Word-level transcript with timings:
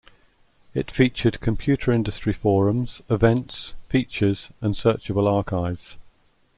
It 0.73 0.89
featured 0.89 1.41
computer 1.41 1.91
industry 1.91 2.33
forums, 2.33 3.03
events, 3.07 3.75
features 3.87 4.49
and 4.59 4.73
searchable 4.73 5.31
archives. 5.31 5.95